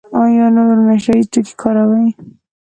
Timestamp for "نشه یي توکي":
0.87-1.53